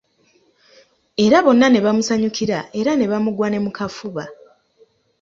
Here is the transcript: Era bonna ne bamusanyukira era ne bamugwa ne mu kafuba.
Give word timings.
Era 1.25 1.37
bonna 1.45 1.67
ne 1.69 1.79
bamusanyukira 1.85 2.57
era 2.79 2.91
ne 2.95 3.05
bamugwa 3.11 3.47
ne 3.49 3.59
mu 3.65 3.71
kafuba. 3.77 4.23